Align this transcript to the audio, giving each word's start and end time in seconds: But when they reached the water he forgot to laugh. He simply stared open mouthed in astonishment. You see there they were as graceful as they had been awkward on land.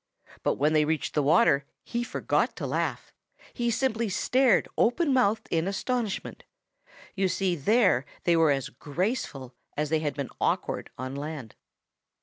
But 0.41 0.55
when 0.55 0.73
they 0.73 0.83
reached 0.83 1.13
the 1.13 1.21
water 1.21 1.63
he 1.83 2.03
forgot 2.03 2.55
to 2.55 2.65
laugh. 2.65 3.13
He 3.53 3.69
simply 3.69 4.09
stared 4.09 4.67
open 4.75 5.13
mouthed 5.13 5.47
in 5.51 5.67
astonishment. 5.67 6.43
You 7.13 7.27
see 7.27 7.55
there 7.55 8.05
they 8.23 8.35
were 8.35 8.49
as 8.49 8.69
graceful 8.69 9.53
as 9.77 9.91
they 9.91 9.99
had 9.99 10.15
been 10.15 10.31
awkward 10.39 10.89
on 10.97 11.13
land. 11.13 11.53